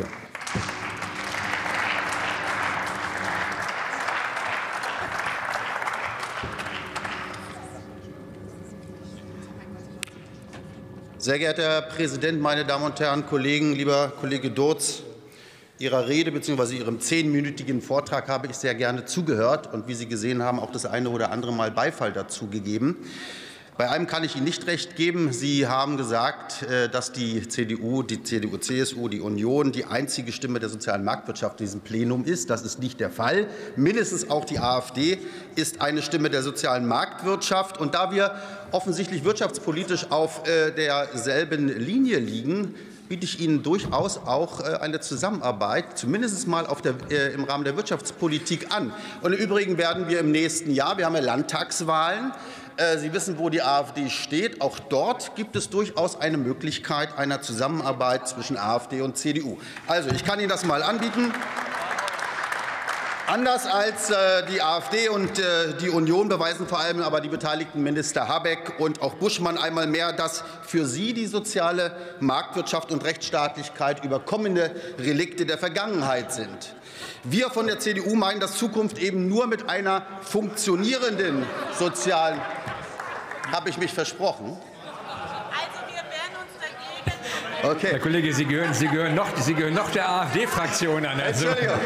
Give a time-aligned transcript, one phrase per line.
[0.00, 0.30] FDP-Fraktion.
[11.18, 15.02] Sehr geehrter Herr Präsident, meine Damen und Herren Kollegen, lieber Kollege Durz,
[15.78, 16.76] Ihrer Rede bzw.
[16.76, 20.86] Ihrem zehnminütigen Vortrag habe ich sehr gerne zugehört und wie Sie gesehen haben, auch das
[20.86, 22.96] eine oder andere Mal Beifall dazu gegeben.
[23.76, 25.32] Bei einem kann ich Ihnen nicht recht geben.
[25.32, 30.60] Sie haben gesagt, äh, dass die CDU, die CDU, CSU, die Union die einzige Stimme
[30.60, 32.50] der sozialen Marktwirtschaft in diesem Plenum ist.
[32.50, 33.46] Das ist nicht der Fall.
[33.76, 35.18] Mindestens auch die AfD
[35.54, 37.78] ist eine Stimme der sozialen Marktwirtschaft.
[37.78, 38.34] Und da wir
[38.72, 42.74] offensichtlich wirtschaftspolitisch auf äh, derselben Linie liegen,
[43.10, 48.72] biete ich Ihnen durchaus auch äh, eine Zusammenarbeit, zumindest mal der, im Rahmen der Wirtschaftspolitik
[48.72, 48.92] an.
[49.22, 52.30] Und im Übrigen werden wir im nächsten Jahr, wir haben ja Landtagswahlen,
[52.98, 54.62] Sie wissen, wo die AfD steht.
[54.62, 59.58] Auch dort gibt es durchaus eine Möglichkeit einer Zusammenarbeit zwischen AfD und CDU.
[59.86, 61.32] Also, ich kann Ihnen das mal anbieten.
[63.30, 67.80] Anders als äh, die AfD und äh, die Union beweisen vor allem aber die beteiligten
[67.80, 74.04] Minister Habeck und auch Buschmann einmal mehr, dass für sie die soziale Marktwirtschaft und Rechtsstaatlichkeit
[74.04, 76.74] überkommene Relikte der Vergangenheit sind.
[77.22, 81.44] Wir von der CDU meinen, dass Zukunft eben nur mit einer funktionierenden
[81.78, 82.40] sozialen
[83.52, 84.56] habe ich mich versprochen?
[87.62, 87.88] Also, okay.
[87.90, 91.20] Herr Kollege, Sie gehören, Sie gehören, noch, Sie gehören noch der AfD-Fraktion an.
[91.20, 91.46] Also.
[91.46, 91.80] Entschuldigung.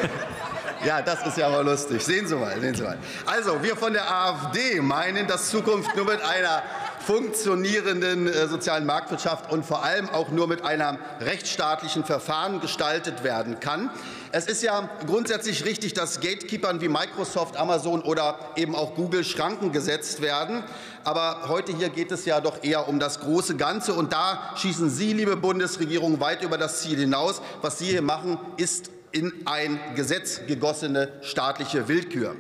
[0.85, 2.05] Ja, das ist ja mal lustig.
[2.05, 2.99] Sehen Sie mal, sehen Sie mal.
[3.25, 6.63] Also, wir von der AfD meinen, dass Zukunft nur mit einer
[7.07, 13.61] funktionierenden äh, sozialen Marktwirtschaft und vor allem auch nur mit einem rechtsstaatlichen Verfahren gestaltet werden
[13.61, 13.91] kann.
[14.33, 19.71] Es ist ja grundsätzlich richtig, dass Gatekeepern wie Microsoft, Amazon oder eben auch Google Schranken
[19.71, 20.65] gesetzt werden.
[21.05, 23.93] Aber heute hier geht es ja doch eher um das große Ganze.
[23.93, 27.43] Und da schießen Sie, liebe Bundesregierung, weit über das Ziel hinaus.
[27.61, 32.35] Was Sie hier machen, ist in ein Gesetz gegossene staatliche Willkür.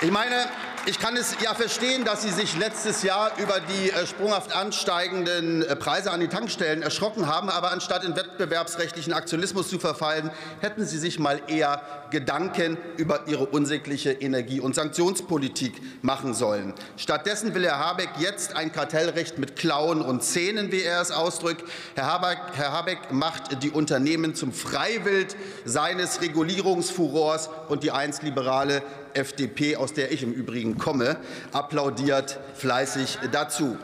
[0.00, 0.46] Ich meine,
[0.88, 5.62] ich kann es ja verstehen, dass Sie sich letztes Jahr über die äh, sprunghaft ansteigenden
[5.62, 7.50] äh, Preise an den Tankstellen erschrocken haben.
[7.50, 10.30] Aber anstatt in wettbewerbsrechtlichen Aktionismus zu verfallen,
[10.60, 11.80] hätten Sie sich mal eher
[12.10, 16.72] Gedanken über Ihre unsägliche Energie- und Sanktionspolitik machen sollen.
[16.96, 21.64] Stattdessen will Herr Habeck jetzt ein Kartellrecht mit Klauen und Zähnen, wie er es ausdrückt.
[21.96, 28.82] Herr Habeck, Herr Habeck macht die Unternehmen zum Freiwild seines Regulierungsfurors und die einst liberale
[29.14, 31.16] FDP, aus der ich im Übrigen komme,
[31.52, 33.76] applaudiert fleißig dazu.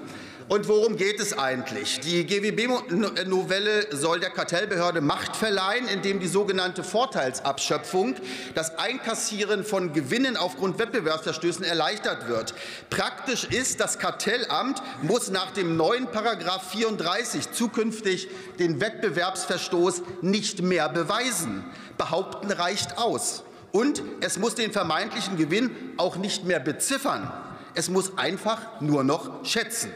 [0.53, 2.01] Und worum geht es eigentlich?
[2.01, 8.17] Die GWB-Novelle soll der Kartellbehörde Macht verleihen, indem die sogenannte Vorteilsabschöpfung,
[8.55, 12.55] das Einkassieren von Gewinnen aufgrund Wettbewerbsverstößen erleichtert wird.
[12.91, 18.29] Praktisch ist, das Kartellamt muss nach dem neuen Paragraph 34 zukünftig
[18.59, 21.65] den Wettbewerbsverstoß nicht mehr beweisen.
[21.97, 23.45] Behaupten reicht aus.
[23.73, 27.33] Und es muss den vermeintlichen Gewinn auch nicht mehr beziffern.
[27.75, 29.91] Es muss einfach nur noch schätzen.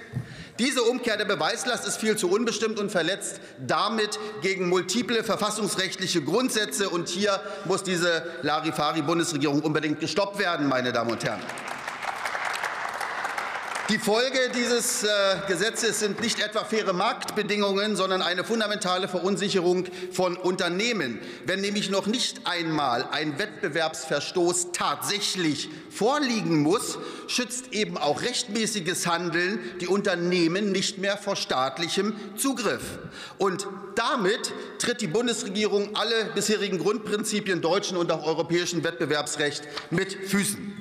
[0.59, 6.89] Diese Umkehr der Beweislast ist viel zu unbestimmt und verletzt damit gegen multiple verfassungsrechtliche Grundsätze.
[6.89, 11.41] Und hier muss diese Larifari-Bundesregierung unbedingt gestoppt werden, meine Damen und Herren.
[13.89, 15.09] Die Folge dieses äh,
[15.47, 21.21] Gesetzes sind nicht etwa faire Marktbedingungen, sondern eine fundamentale Verunsicherung von Unternehmen.
[21.45, 26.99] Wenn nämlich noch nicht einmal ein Wettbewerbsverstoß tatsächlich vorliegen muss,
[27.29, 32.99] schützt eben auch rechtmäßiges Handeln die Unternehmen nicht mehr vor staatlichem Zugriff.
[33.39, 40.76] Und damit tritt die Bundesregierung alle bisherigen Grundprinzipien deutschen und auch europäischen Wettbewerbsrecht mit Füßen.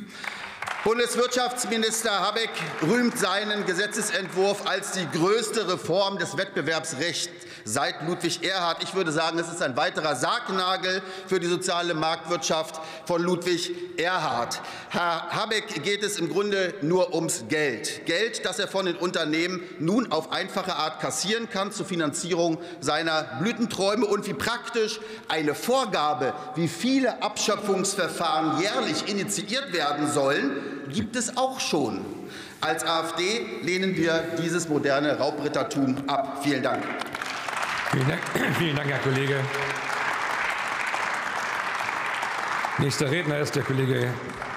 [0.85, 2.51] Bundeswirtschaftsminister Habeck
[2.83, 8.83] rühmt seinen Gesetzentwurf als die größte Reform des Wettbewerbsrechts seit Ludwig Erhard.
[8.83, 14.61] Ich würde sagen, es ist ein weiterer Sargnagel für die soziale Marktwirtschaft von Ludwig Erhard.
[14.89, 18.05] Herr Habeck geht es im Grunde nur ums Geld.
[18.05, 23.23] Geld, das er von den Unternehmen nun auf einfache Art kassieren kann zur Finanzierung seiner
[23.41, 31.37] Blütenträume und wie praktisch eine Vorgabe, wie viele Abschöpfungsverfahren jährlich initiiert werden sollen, gibt es
[31.37, 32.05] auch schon.
[32.61, 36.39] Als AfD lehnen wir dieses moderne Raubrittertum ab.
[36.43, 36.83] Vielen Dank.
[37.91, 38.21] Vielen Dank,
[38.57, 39.35] Vielen Dank Herr Kollege.
[42.77, 44.09] Nächster Redner ist der Kollege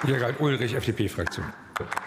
[0.05, 1.45] Gerald Ulrich, FDP-Fraktion.